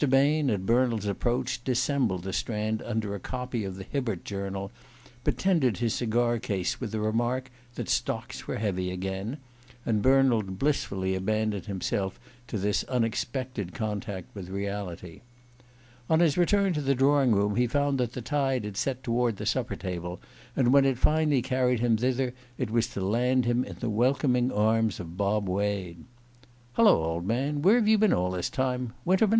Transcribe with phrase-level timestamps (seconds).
[0.09, 4.71] Bain, at Bernald's approach, dissembled the Strand under a copy of the Hibbert Journal,
[5.23, 9.37] but tendered his cigar case with the remark that stocks were heavy again;
[9.85, 15.21] and Bernald blissfully abandoned himself to this unexpected contact with reality.
[16.09, 19.37] On his return to the drawing room he found that the tide had set toward
[19.37, 20.19] the supper table,
[20.55, 24.51] and when it finally carried him thither it was to land him in the welcoming
[24.51, 26.05] arms of Bob Wade.
[26.73, 27.61] "Hullo, old man!
[27.61, 28.93] Where have you been all this time?
[29.05, 29.29] Winterman?